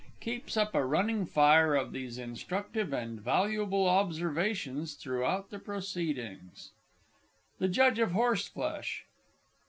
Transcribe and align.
[Keeps 0.19 0.57
up 0.57 0.73
a 0.73 0.83
running 0.83 1.27
fire 1.27 1.75
of 1.75 1.91
these 1.91 2.17
instructive 2.17 2.91
and 2.91 3.21
valuable 3.21 3.87
observations 3.87 4.95
throughout 4.95 5.51
the 5.51 5.59
proceedings. 5.59 6.71
THE 7.59 7.67
JUDGE 7.67 7.99
OF 7.99 8.11
HORSEFLESH. 8.13 9.05